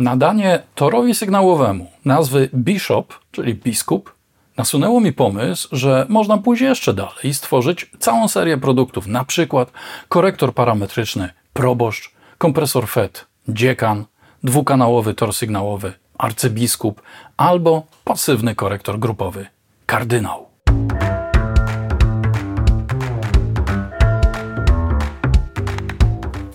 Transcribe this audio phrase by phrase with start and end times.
[0.00, 4.14] Nadanie torowi sygnałowemu nazwy Bishop, czyli biskup,
[4.56, 9.72] nasunęło mi pomysł, że można pójść jeszcze dalej i stworzyć całą serię produktów, na przykład
[10.08, 14.04] korektor parametryczny proboszcz, kompresor FET, dziekan,
[14.44, 17.02] dwukanałowy tor sygnałowy, arcybiskup
[17.36, 19.46] albo pasywny korektor grupowy,
[19.86, 20.49] kardynał.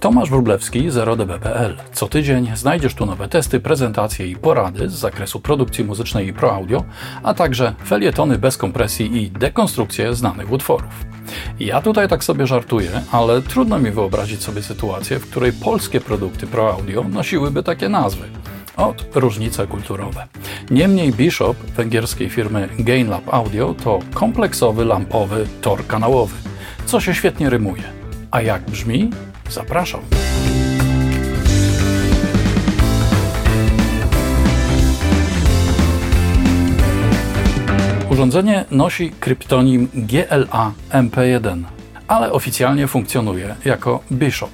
[0.06, 1.78] Tomasz Wróblewski, 0db.pl.
[1.94, 6.54] Co tydzień znajdziesz tu nowe testy, prezentacje i porady z zakresu produkcji muzycznej i pro
[6.54, 6.84] audio,
[7.24, 11.06] a także felietony bez kompresji i dekonstrukcje znanych utworów.
[11.60, 16.48] Ja tutaj tak sobie żartuję, ale trudno mi wyobrazić sobie sytuację, w której polskie produkty
[16.48, 18.26] pro audio nosiłyby takie nazwy.
[18.78, 20.28] Od różnice kulturowe.
[20.72, 26.36] Niemniej Bishop węgierskiej firmy Gainlab Audio to kompleksowy lampowy tor kanałowy,
[26.86, 27.84] co się świetnie rymuje.
[28.32, 29.10] A jak brzmi?
[29.50, 30.02] Zapraszam.
[38.10, 41.64] Urządzenie nosi kryptonim GLA MP1,
[42.08, 44.52] ale oficjalnie funkcjonuje jako Bishop.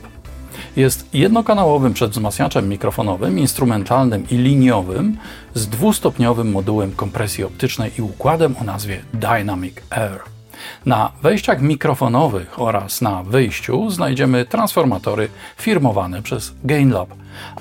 [0.76, 5.18] Jest jednokanałowym przedwzmacniaczem mikrofonowym, instrumentalnym i liniowym
[5.54, 10.41] z dwustopniowym modułem kompresji optycznej i układem o nazwie Dynamic Air.
[10.86, 17.10] Na wejściach mikrofonowych oraz na wyjściu znajdziemy transformatory firmowane przez Gainlab,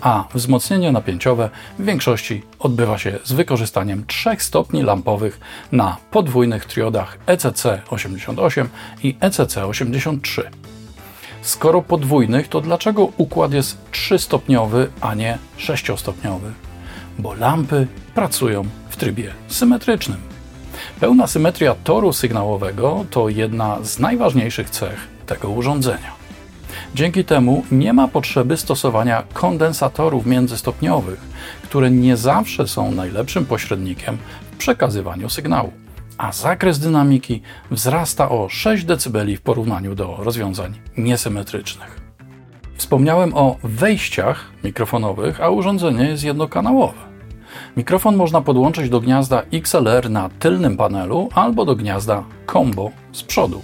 [0.01, 5.41] a wzmocnienie napięciowe w większości odbywa się z wykorzystaniem trzech stopni lampowych
[5.73, 8.67] na podwójnych triodach ECC88
[9.03, 10.43] i ECC83.
[11.43, 16.53] Skoro podwójnych, to dlaczego układ jest trzystopniowy, a nie sześciostopniowy?
[17.19, 20.30] Bo lampy pracują w trybie symetrycznym.
[21.01, 26.21] Pełna symetria toru sygnałowego to jedna z najważniejszych cech tego urządzenia.
[26.95, 31.21] Dzięki temu nie ma potrzeby stosowania kondensatorów międzystopniowych,
[31.63, 34.19] które nie zawsze są najlepszym pośrednikiem
[34.53, 35.73] w przekazywaniu sygnału,
[36.19, 42.01] a zakres dynamiki wzrasta o 6 dB w porównaniu do rozwiązań niesymetrycznych.
[42.77, 47.10] Wspomniałem o wejściach mikrofonowych, a urządzenie jest jednokanałowe.
[47.77, 53.63] Mikrofon można podłączyć do gniazda XLR na tylnym panelu albo do gniazda combo z przodu.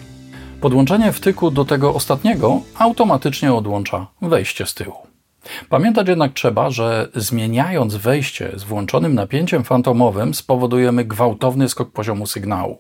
[0.61, 5.07] Podłączenie wtyku do tego ostatniego automatycznie odłącza wejście z tyłu.
[5.69, 12.79] Pamiętać jednak trzeba, że zmieniając wejście z włączonym napięciem fantomowym spowodujemy gwałtowny skok poziomu sygnału.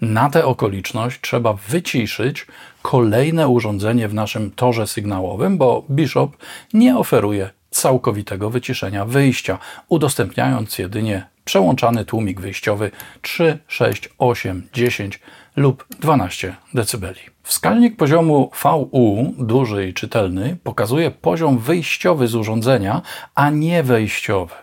[0.00, 2.46] Na tę okoliczność trzeba wyciszyć
[2.82, 6.36] kolejne urządzenie w naszym torze sygnałowym, bo Bishop
[6.74, 9.58] nie oferuje całkowitego wyciszenia wyjścia,
[9.88, 12.90] udostępniając jedynie przełączany tłumik wyjściowy
[13.22, 15.20] 3, 6, 8, 10
[15.56, 17.14] lub 12 dB.
[17.42, 23.02] Wskaźnik poziomu VU, duży i czytelny, pokazuje poziom wyjściowy z urządzenia,
[23.34, 24.54] a nie wejściowy.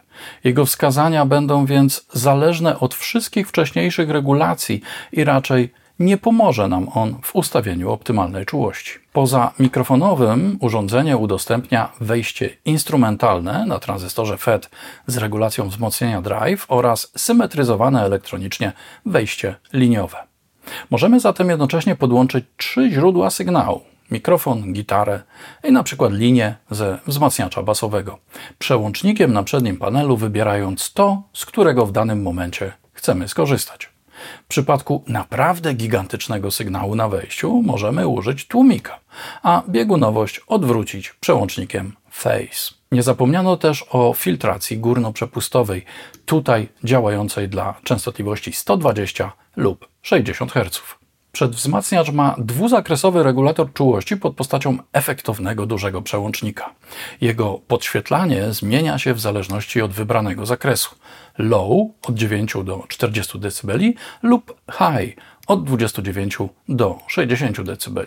[0.43, 7.16] Jego wskazania będą więc zależne od wszystkich wcześniejszych regulacji i raczej nie pomoże nam on
[7.22, 8.91] w ustawieniu optymalnej czułości.
[9.13, 14.69] Poza mikrofonowym urządzenie udostępnia wejście instrumentalne na tranzystorze FET
[15.07, 18.73] z regulacją wzmocnienia drive oraz symetryzowane elektronicznie
[19.06, 20.17] wejście liniowe.
[20.89, 23.81] Możemy zatem jednocześnie podłączyć trzy źródła sygnału:
[24.12, 25.22] mikrofon, gitarę
[25.63, 28.19] i na przykład linię ze wzmacniacza basowego.
[28.59, 33.94] Przełącznikiem na przednim panelu wybierając to, z którego w danym momencie chcemy skorzystać.
[34.43, 38.99] W przypadku naprawdę gigantycznego sygnału na wejściu możemy użyć tłumika,
[39.43, 42.73] a biegunowość odwrócić przełącznikiem Phase.
[42.91, 45.85] Nie zapomniano też o filtracji górnoprzepustowej,
[46.25, 50.81] tutaj działającej dla częstotliwości 120 lub 60 Hz.
[51.35, 56.75] Przedwzmacniacz ma dwuzakresowy regulator czułości pod postacią efektownego dużego przełącznika.
[57.22, 60.95] Jego podświetlanie zmienia się w zależności od wybranego zakresu.
[61.38, 61.69] Low
[62.01, 63.74] od 9 do 40 dB
[64.24, 65.16] lub high
[65.47, 66.38] od 29
[66.69, 68.06] do 60 dB.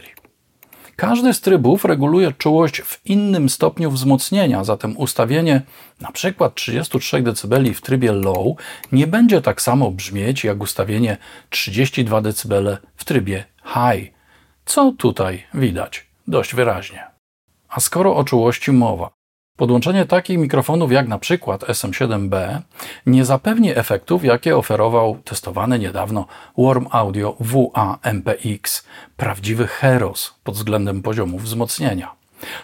[1.01, 5.63] Każdy z trybów reguluje czułość w innym stopniu wzmocnienia, zatem ustawienie
[6.01, 6.51] np.
[6.55, 8.57] 33 dB w trybie low
[8.93, 11.17] nie będzie tak samo brzmieć jak ustawienie
[11.51, 14.13] 32 dB w trybie high,
[14.65, 17.05] co tutaj widać dość wyraźnie.
[17.69, 19.11] A skoro o czułości mowa,
[19.59, 22.61] Podłączenie takich mikrofonów jak na przykład SM7B
[23.07, 26.27] nie zapewni efektów, jakie oferował testowany niedawno
[26.59, 28.85] Warm Audio WA-MPX,
[29.17, 32.13] prawdziwy heros pod względem poziomu wzmocnienia.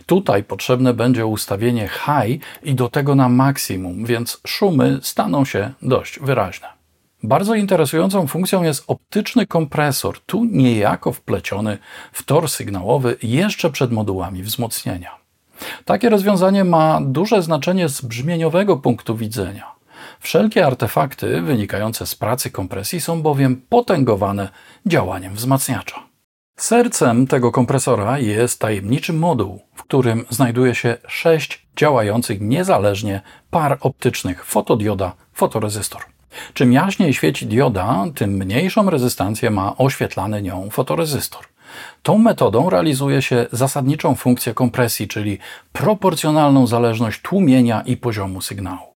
[0.07, 6.19] Tutaj potrzebne będzie ustawienie high i do tego na maksimum, więc szumy staną się dość
[6.19, 6.69] wyraźne.
[7.23, 11.79] Bardzo interesującą funkcją jest optyczny kompresor, tu niejako wpleciony
[12.13, 15.24] w tor sygnałowy jeszcze przed modułami wzmocnienia.
[15.85, 19.75] Takie rozwiązanie ma duże znaczenie z brzmieniowego punktu widzenia.
[20.21, 24.49] Wszelkie artefakty wynikające z pracy kompresji są bowiem potęgowane
[24.87, 26.15] działaniem wzmacniacza.
[26.57, 34.45] Sercem tego kompresora jest tajemniczy moduł, w którym znajduje się sześć działających niezależnie par optycznych
[34.45, 36.03] fotodioda fotorezystor.
[36.55, 41.45] Czym jaśniej świeci dioda, tym mniejszą rezystancję ma oświetlany nią fotorezystor.
[42.03, 45.39] Tą metodą realizuje się zasadniczą funkcję kompresji, czyli
[45.73, 48.95] proporcjonalną zależność tłumienia i poziomu sygnału.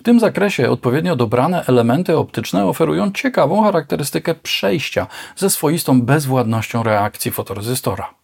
[0.00, 5.06] W tym zakresie odpowiednio dobrane elementy optyczne oferują ciekawą charakterystykę przejścia
[5.36, 8.14] ze swoistą bezwładnością reakcji fotorezystora.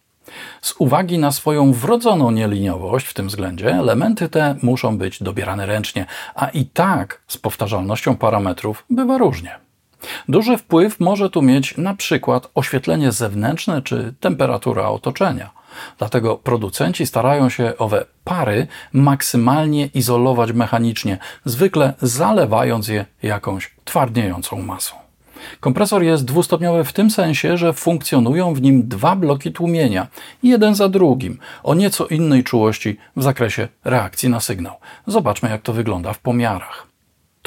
[0.61, 6.05] Z uwagi na swoją wrodzoną nieliniowość w tym względzie, elementy te muszą być dobierane ręcznie,
[6.35, 9.66] a i tak z powtarzalnością parametrów bywa różnie.
[10.29, 15.49] Duży wpływ może tu mieć na przykład oświetlenie zewnętrzne czy temperatura otoczenia.
[15.97, 24.95] Dlatego producenci starają się owe pary maksymalnie izolować mechanicznie, zwykle zalewając je jakąś twardniejącą masą.
[25.59, 30.07] Kompresor jest dwustopniowy w tym sensie, że funkcjonują w nim dwa bloki tłumienia,
[30.43, 34.73] jeden za drugim, o nieco innej czułości w zakresie reakcji na sygnał.
[35.07, 36.87] Zobaczmy, jak to wygląda w pomiarach.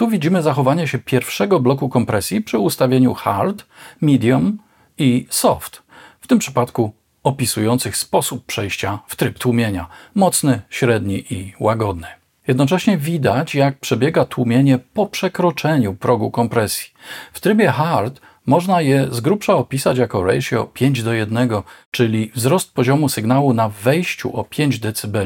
[0.00, 3.66] Tu widzimy zachowanie się pierwszego bloku kompresji przy ustawieniu hard,
[4.00, 4.58] medium
[4.98, 5.82] i soft,
[6.20, 6.92] w tym przypadku
[7.22, 12.06] opisujących sposób przejścia w tryb tłumienia mocny, średni i łagodny.
[12.48, 16.90] Jednocześnie widać, jak przebiega tłumienie po przekroczeniu progu kompresji.
[17.32, 21.48] W trybie hard można je z grubsza opisać jako ratio 5 do 1,
[21.90, 25.18] czyli wzrost poziomu sygnału na wejściu o 5 dB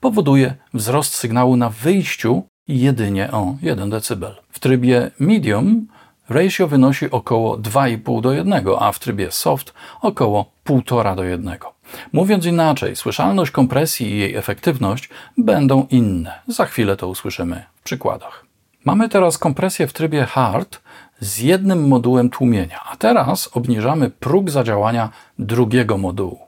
[0.00, 4.34] powoduje wzrost sygnału na wyjściu jedynie o 1 dB.
[4.50, 5.86] W trybie medium
[6.28, 11.58] ratio wynosi około 2,5 do 1, a w trybie soft około 1,5 do 1.
[12.12, 15.08] Mówiąc inaczej, słyszalność kompresji i jej efektywność
[15.38, 16.40] będą inne.
[16.48, 18.44] Za chwilę to usłyszymy w przykładach.
[18.84, 20.80] Mamy teraz kompresję w trybie hard
[21.20, 25.08] z jednym modułem tłumienia, a teraz obniżamy próg zadziałania
[25.38, 26.38] drugiego modułu.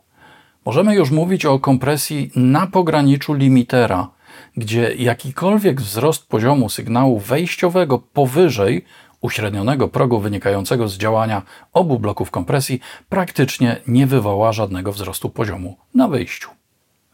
[0.65, 4.09] Możemy już mówić o kompresji na pograniczu limitera,
[4.57, 8.85] gdzie jakikolwiek wzrost poziomu sygnału wejściowego powyżej
[9.21, 11.43] uśrednionego progu wynikającego z działania
[11.73, 16.51] obu bloków kompresji praktycznie nie wywoła żadnego wzrostu poziomu na wyjściu.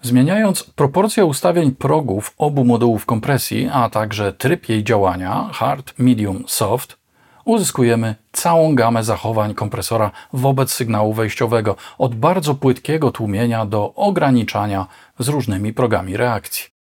[0.03, 6.99] Zmieniając proporcję ustawień progów obu modułów kompresji, a także tryb jej działania hard, medium, soft,
[7.45, 14.87] uzyskujemy całą gamę zachowań kompresora wobec sygnału wejściowego, od bardzo płytkiego tłumienia do ograniczania
[15.19, 16.78] z różnymi progami reakcji.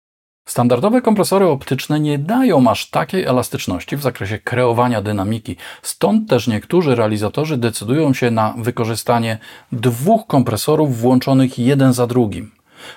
[0.44, 6.94] Standardowe kompresory optyczne nie dają aż takiej elastyczności w zakresie kreowania dynamiki, stąd też niektórzy
[6.94, 9.38] realizatorzy decydują się na wykorzystanie
[9.72, 12.50] dwóch kompresorów włączonych jeden za drugim.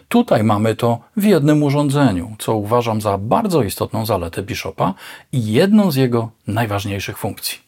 [0.09, 4.93] Tutaj mamy to w jednym urządzeniu, co uważam za bardzo istotną zaletę Bishopa
[5.31, 7.59] i jedną z jego najważniejszych funkcji.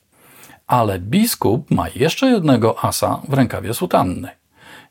[0.67, 4.29] Ale biskup ma jeszcze jednego asa w rękawie sutanny.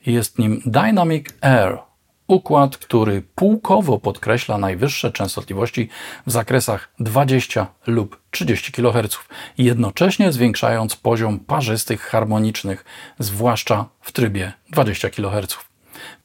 [0.07, 1.88] Jest nim Dynamic Air
[2.29, 5.89] Układ, który półkowo podkreśla najwyższe częstotliwości
[6.27, 9.19] w zakresach 20 lub 30 kHz,
[9.59, 12.85] jednocześnie zwiększając poziom parzystych harmonicznych,
[13.19, 15.59] zwłaszcza w trybie 20 kHz.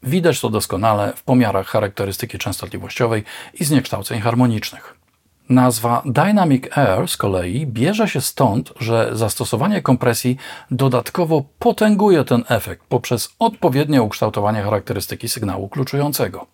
[0.03, 3.23] Widać to doskonale w pomiarach charakterystyki częstotliwościowej
[3.53, 5.02] i zniekształceń harmonicznych.
[5.49, 10.37] Nazwa Dynamic Air z kolei bierze się stąd, że zastosowanie kompresji
[10.71, 16.45] dodatkowo potęguje ten efekt poprzez odpowiednie ukształtowanie charakterystyki sygnału kluczującego.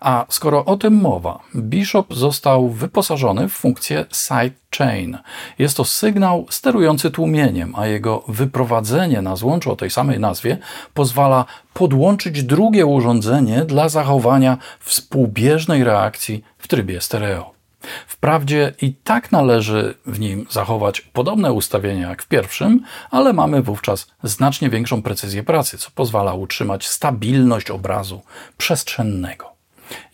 [0.00, 5.18] A skoro o tym mowa, Bishop został wyposażony w funkcję sidechain.
[5.58, 10.58] Jest to sygnał sterujący tłumieniem, a jego wyprowadzenie na złączu o tej samej nazwie
[10.94, 17.59] pozwala podłączyć drugie urządzenie dla zachowania współbieżnej reakcji w trybie stereo.
[18.06, 24.06] Wprawdzie i tak należy w nim zachować podobne ustawienia jak w pierwszym, ale mamy wówczas
[24.22, 28.22] znacznie większą precyzję pracy, co pozwala utrzymać stabilność obrazu
[28.58, 29.50] przestrzennego.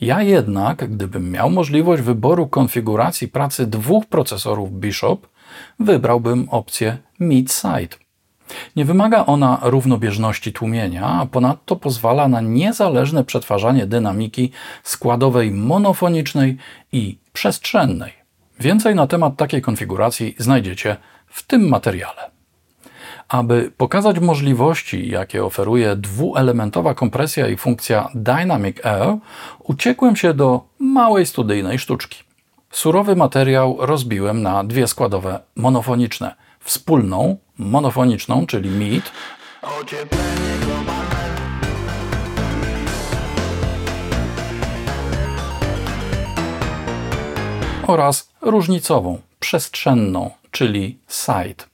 [0.01, 5.27] Ja jednak, gdybym miał możliwość wyboru konfiguracji pracy dwóch procesorów Bishop,
[5.79, 7.97] wybrałbym opcję mid-side
[8.77, 14.51] nie wymaga ona równobieżności tłumienia, a ponadto pozwala na niezależne przetwarzanie dynamiki
[14.83, 16.57] składowej monofonicznej
[16.93, 18.13] i przestrzennej.
[18.61, 22.31] Więcej na temat takiej konfiguracji znajdziecie w tym materiale.
[23.29, 29.17] Aby pokazać możliwości, jakie oferuje dwuelementowa kompresja i funkcja Dynamic Air,
[29.59, 32.25] uciekłem się do małej studyjnej sztuczki.
[32.71, 36.35] Surowy materiał rozbiłem na dwie składowe monofoniczne–
[36.71, 39.13] wspólną, monofoniczną, czyli MID,
[47.87, 51.65] oraz różnicową, przestrzenną, czyli side.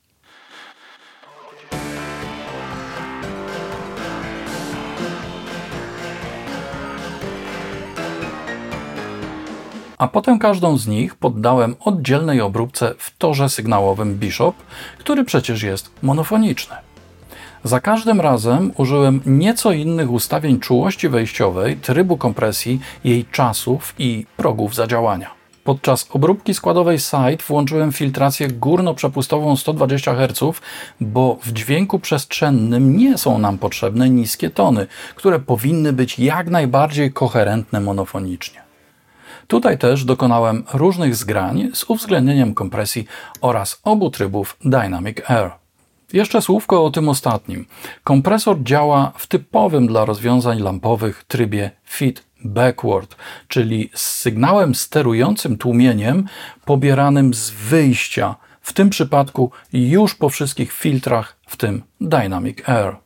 [9.99, 14.57] a potem każdą z nich poddałem oddzielnej obróbce w torze sygnałowym Bishop,
[14.99, 16.76] który przecież jest monofoniczny.
[17.64, 24.75] Za każdym razem użyłem nieco innych ustawień czułości wejściowej, trybu kompresji, jej czasów i progów
[24.75, 25.42] zadziałania.
[25.64, 30.61] Podczas obróbki składowej Side włączyłem filtrację górno-przepustową 120 Hz,
[31.00, 37.12] bo w dźwięku przestrzennym nie są nam potrzebne niskie tony, które powinny być jak najbardziej
[37.12, 38.62] koherentne monofonicznie.
[39.47, 43.07] Tutaj też dokonałem różnych zgrań z uwzględnieniem kompresji
[43.40, 45.50] oraz obu trybów Dynamic Air.
[46.12, 47.66] Jeszcze słówko o tym ostatnim.
[48.04, 53.17] Kompresor działa w typowym dla rozwiązań lampowych trybie feed backward,
[53.49, 56.25] czyli z sygnałem sterującym tłumieniem
[56.65, 62.97] pobieranym z wyjścia, w tym przypadku już po wszystkich filtrach, w tym Dynamic Air.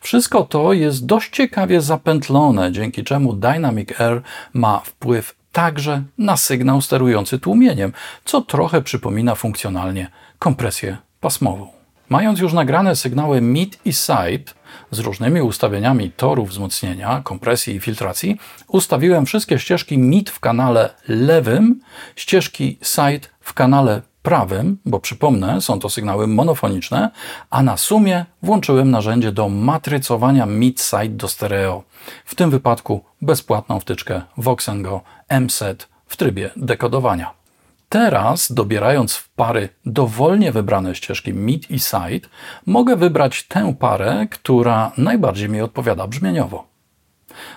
[0.00, 6.82] Wszystko to jest dość ciekawie zapętlone, dzięki czemu Dynamic Air ma wpływ także na sygnał
[6.82, 7.92] sterujący tłumieniem,
[8.24, 11.75] co trochę przypomina funkcjonalnie kompresję pasmową.
[12.08, 14.52] Mając już nagrane sygnały mid i side
[14.90, 21.80] z różnymi ustawieniami torów wzmocnienia, kompresji i filtracji, ustawiłem wszystkie ścieżki mid w kanale lewym,
[22.16, 27.10] ścieżki side w kanale prawym, bo przypomnę, są to sygnały monofoniczne,
[27.50, 31.82] a na sumie włączyłem narzędzie do matrycowania mid-side do stereo.
[32.24, 37.45] W tym wypadku bezpłatną wtyczkę Voxengo MSET w trybie dekodowania.
[37.88, 42.28] Teraz, dobierając w pary dowolnie wybrane ścieżki mid i side,
[42.66, 46.66] mogę wybrać tę parę, która najbardziej mi odpowiada brzmieniowo.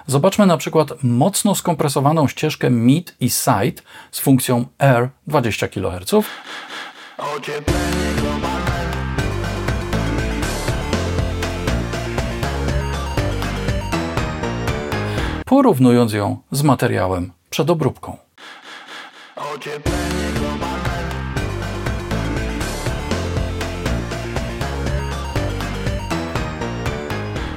[0.07, 3.81] Zobaczmy na przykład mocno skompresowaną ścieżkę mid i side
[4.11, 6.11] z funkcją R 20 kHz.
[15.45, 18.17] Porównując ją z materiałem przed obróbką.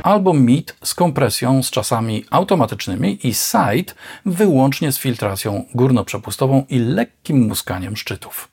[0.02, 3.94] Albo MID z kompresją z czasami automatycznymi i SIDE
[4.26, 8.48] wyłącznie z filtracją górnoprzepustową i lekkim muskaniem szczytów.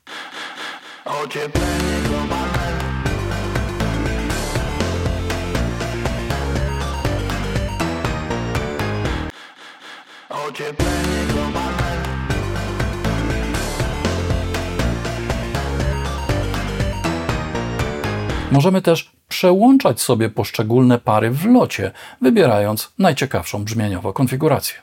[18.50, 24.74] Możemy też przełączać sobie poszczególne pary w locie, wybierając najciekawszą brzmieniowo konfigurację.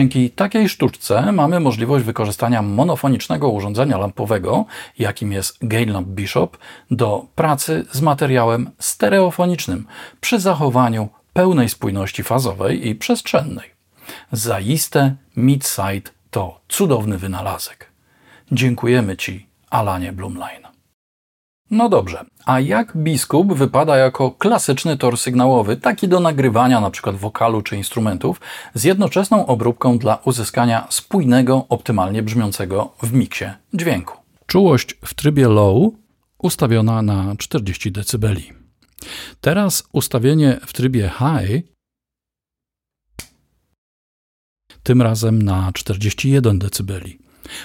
[0.00, 4.64] Dzięki takiej sztuczce mamy możliwość wykorzystania monofonicznego urządzenia lampowego,
[4.98, 6.58] jakim jest Gain Lamp Bishop,
[6.90, 9.86] do pracy z materiałem stereofonicznym
[10.20, 13.70] przy zachowaniu pełnej spójności fazowej i przestrzennej.
[14.32, 17.90] Zaiste Midside to cudowny wynalazek.
[18.52, 20.79] Dziękujemy Ci, Alanie Blumlein.
[21.70, 27.12] No dobrze, a jak biskup wypada jako klasyczny tor sygnałowy, taki do nagrywania np.
[27.12, 28.40] wokalu czy instrumentów,
[28.74, 34.16] z jednoczesną obróbką dla uzyskania spójnego, optymalnie brzmiącego w miksie dźwięku?
[34.46, 35.92] Czułość w trybie low
[36.38, 38.34] ustawiona na 40 dB.
[39.40, 41.62] Teraz ustawienie w trybie high
[44.82, 46.92] tym razem na 41 dB.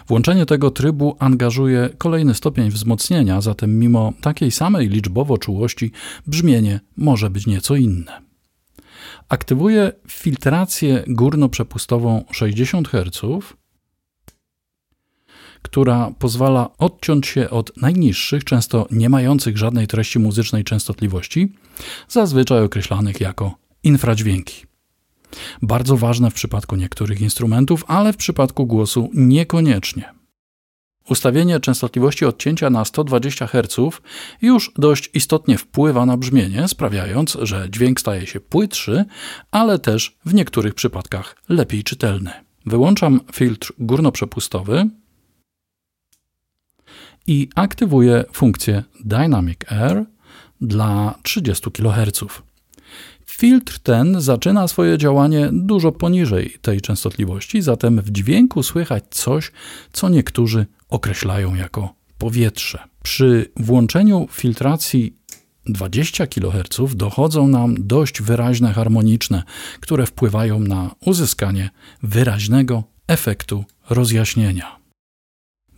[0.07, 5.91] Włączenie tego trybu angażuje kolejny stopień wzmocnienia, zatem mimo takiej samej liczbowo czułości
[6.27, 8.21] brzmienie może być nieco inne.
[9.29, 13.21] Aktywuję filtrację górnoprzepustową 60 Hz,
[15.61, 21.53] która pozwala odciąć się od najniższych, często nie mających żadnej treści muzycznej częstotliwości,
[22.09, 24.74] zazwyczaj określanych jako infradźwięki.
[25.61, 30.13] Bardzo ważne w przypadku niektórych instrumentów, ale w przypadku głosu niekoniecznie.
[31.09, 34.01] Ustawienie częstotliwości odcięcia na 120 Hz
[34.41, 39.05] już dość istotnie wpływa na brzmienie, sprawiając, że dźwięk staje się płytszy,
[39.51, 42.31] ale też w niektórych przypadkach lepiej czytelny.
[42.65, 44.89] Wyłączam filtr górnoprzepustowy
[47.27, 50.05] i aktywuję funkcję Dynamic Air
[50.61, 52.23] dla 30 kHz.
[53.37, 59.51] Filtr ten zaczyna swoje działanie dużo poniżej tej częstotliwości, zatem w dźwięku słychać coś,
[59.91, 62.79] co niektórzy określają jako powietrze.
[63.03, 65.17] Przy włączeniu filtracji
[65.65, 69.43] 20 kHz dochodzą nam dość wyraźne harmoniczne,
[69.79, 71.69] które wpływają na uzyskanie
[72.03, 74.75] wyraźnego efektu rozjaśnienia.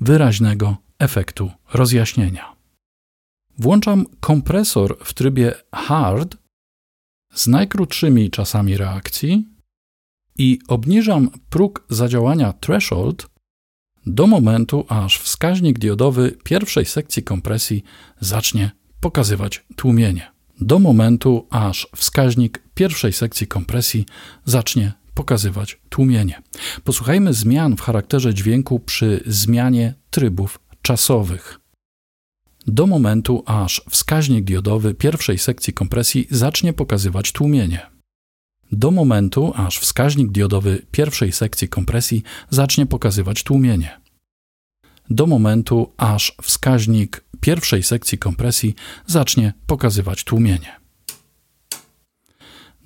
[0.01, 2.55] Wyraźnego efektu rozjaśnienia.
[3.59, 6.46] Włączam kompresor w trybie hard
[7.33, 9.47] z najkrótszymi czasami reakcji
[10.37, 13.27] i obniżam próg zadziałania threshold
[14.05, 17.83] do momentu, aż wskaźnik diodowy pierwszej sekcji kompresji
[18.19, 20.31] zacznie pokazywać tłumienie.
[20.61, 24.05] Do momentu, aż wskaźnik pierwszej sekcji kompresji
[24.45, 26.41] zacznie pokazywać tłumienie.
[26.83, 31.59] Posłuchajmy zmian w charakterze dźwięku przy zmianie trybów czasowych.
[32.67, 37.89] Do momentu, aż wskaźnik diodowy pierwszej sekcji kompresji zacznie pokazywać tłumienie.
[38.71, 44.01] Do momentu, aż wskaźnik diodowy pierwszej sekcji kompresji zacznie pokazywać tłumienie.
[45.09, 50.79] Do momentu, aż wskaźnik pierwszej sekcji kompresji zacznie pokazywać tłumienie.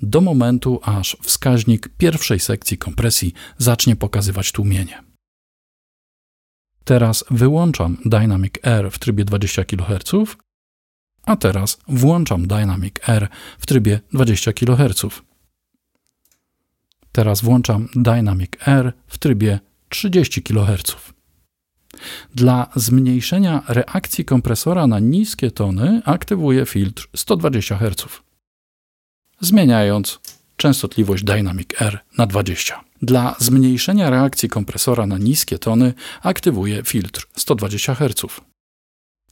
[0.02, 5.11] Do momentu, aż wskaźnik pierwszej sekcji kompresji zacznie pokazywać tłumienie.
[6.84, 10.36] Teraz wyłączam Dynamic Air w trybie 20 kHz,
[11.22, 15.22] a teraz włączam Dynamic Air w trybie 20 kHz.
[17.12, 20.96] Teraz włączam Dynamic Air w trybie 30 kHz.
[22.34, 28.22] Dla zmniejszenia reakcji kompresora na niskie tony aktywuję filtr 120 Hz,
[29.40, 30.20] zmieniając
[30.56, 32.91] częstotliwość Dynamic R na 20.
[33.02, 38.40] Dla zmniejszenia reakcji kompresora na niskie tony aktywuję filtr 120 Hz.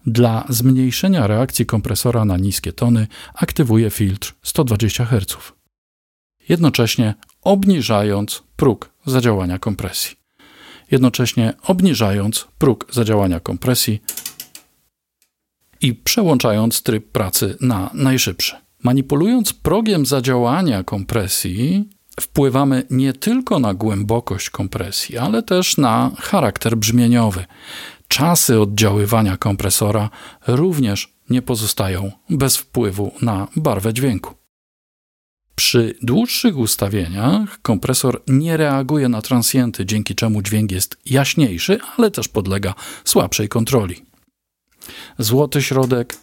[0.06, 5.52] Dla zmniejszenia reakcji kompresora na niskie tony aktywuję filtr 120 Hz.
[6.48, 10.16] Jednocześnie obniżając próg zadziałania kompresji.
[10.90, 14.02] Jednocześnie obniżając próg zadziałania kompresji
[15.80, 18.56] i przełączając tryb pracy na najszybszy.
[18.83, 21.88] Manipulując progiem zadziałania kompresji,
[22.20, 27.44] wpływamy nie tylko na głębokość kompresji, ale też na charakter brzmieniowy.
[28.09, 30.11] Czasy oddziaływania kompresora
[30.46, 34.35] również nie pozostają bez wpływu na barwę dźwięku.
[35.54, 42.28] Przy dłuższych ustawieniach kompresor nie reaguje na transienty, dzięki czemu dźwięk jest jaśniejszy, ale też
[42.28, 43.96] podlega słabszej kontroli.
[45.18, 46.16] Złoty środek,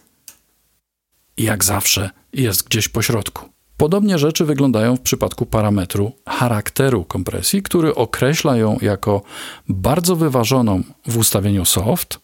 [1.36, 3.57] jak zawsze, jest gdzieś po środku.
[3.78, 9.22] Podobnie rzeczy wyglądają w przypadku parametru charakteru kompresji, który określa ją jako
[9.68, 12.20] bardzo wyważoną w ustawieniu soft,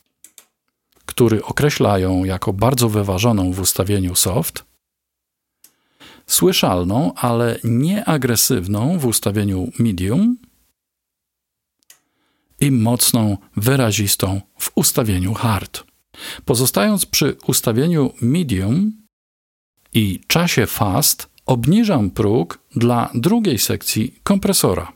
[1.06, 4.64] który określa ją jako bardzo wyważoną w ustawieniu soft,
[6.26, 10.36] słyszalną, ale nieagresywną w ustawieniu medium
[12.60, 15.84] i mocną, wyrazistą w ustawieniu hard.
[16.44, 18.92] Pozostając przy ustawieniu medium
[19.92, 24.92] i czasie fast, obniżam próg dla drugiej sekcji kompresora.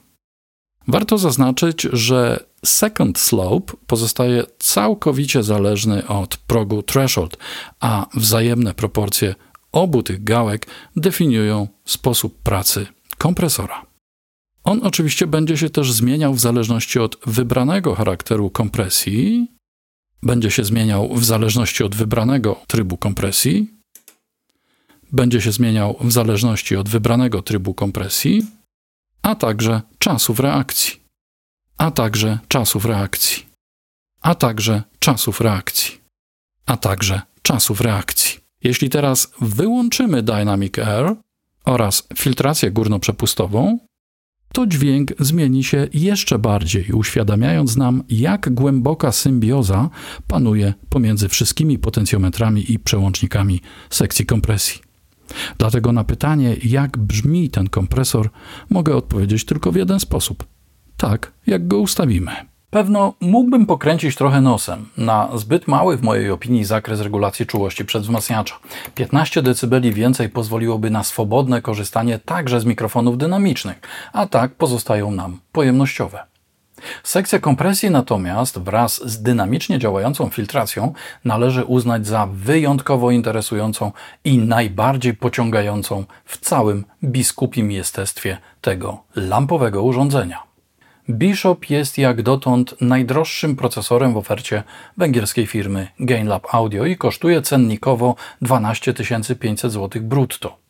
[0.88, 7.36] Warto zaznaczyć, że second slope pozostaje całkowicie zależny od progu threshold,
[7.80, 9.34] a wzajemne proporcje
[9.72, 12.86] obu tych gałek definiują sposób pracy
[13.18, 13.86] kompresora.
[14.64, 19.48] On oczywiście będzie się też zmieniał w zależności od wybranego charakteru kompresji,
[20.22, 23.77] będzie się zmieniał w zależności od wybranego trybu kompresji,
[25.12, 28.46] będzie się zmieniał w zależności od wybranego trybu kompresji,
[29.22, 31.00] a także czasów reakcji,
[31.78, 33.46] a także czasów reakcji,
[34.20, 35.98] a także czasów reakcji,
[36.66, 38.40] a także czasów reakcji.
[38.62, 41.16] Jeśli teraz wyłączymy Dynamic Air
[41.64, 43.78] oraz filtrację górnoprzepustową,
[44.52, 49.90] to dźwięk zmieni się jeszcze bardziej, uświadamiając nam, jak głęboka symbioza
[50.28, 54.87] panuje pomiędzy wszystkimi potencjometrami i przełącznikami sekcji kompresji.
[55.58, 58.30] Dlatego na pytanie, jak brzmi ten kompresor,
[58.70, 60.44] mogę odpowiedzieć tylko w jeden sposób:
[60.96, 62.32] tak, jak go ustawimy.
[62.70, 68.58] Pewno mógłbym pokręcić trochę nosem na zbyt mały w mojej opinii zakres regulacji czułości przedwzmacniacza.
[68.94, 73.80] 15 dB więcej pozwoliłoby na swobodne korzystanie także z mikrofonów dynamicznych,
[74.12, 76.24] a tak pozostają nam pojemnościowe.
[77.02, 80.92] Sekcję kompresji natomiast wraz z dynamicznie działającą filtracją
[81.24, 83.92] należy uznać za wyjątkowo interesującą
[84.24, 90.48] i najbardziej pociągającą w całym biskupim jestestwie tego lampowego urządzenia.
[91.10, 94.62] Bishop jest jak dotąd najdroższym procesorem w ofercie
[94.96, 98.94] węgierskiej firmy Gainlab Audio i kosztuje cennikowo 12
[99.40, 100.67] 500 zł brutto.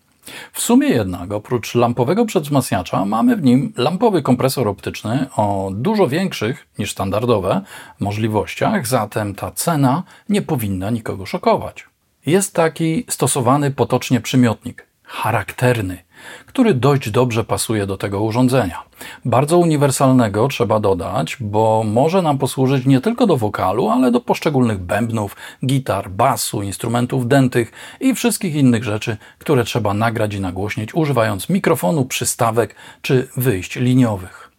[0.53, 6.69] W sumie jednak, oprócz lampowego przedwzmacniacza, mamy w nim lampowy kompresor optyczny o dużo większych
[6.79, 7.61] niż standardowe
[8.01, 11.87] możliwościach, zatem ta cena nie powinna nikogo szokować.
[12.27, 15.99] Jest taki stosowany potocznie przymiotnik charakterny,
[16.47, 18.83] który dość dobrze pasuje do tego urządzenia.
[19.25, 24.79] Bardzo uniwersalnego trzeba dodać, bo może nam posłużyć nie tylko do wokalu, ale do poszczególnych
[24.79, 31.49] bębnów, gitar, basu, instrumentów dętych i wszystkich innych rzeczy, które trzeba nagrać i nagłośnić używając
[31.49, 34.51] mikrofonu, przystawek czy wyjść liniowych.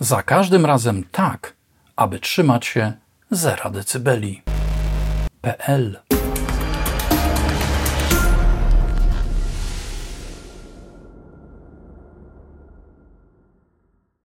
[0.00, 1.54] Za każdym razem tak,
[1.96, 2.92] aby trzymać się
[3.30, 4.10] 0 dB.
[5.40, 5.96] PL